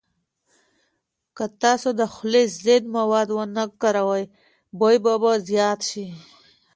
که 1.35 1.45
تاسو 1.61 1.89
د 1.99 2.01
خولې 2.13 2.43
ضد 2.63 2.83
مواد 2.95 3.27
ونه 3.33 3.63
کاروئ، 3.81 4.23
بوی 4.79 4.97
به 5.03 5.31
زیات 5.49 5.79
شي. 5.89 6.07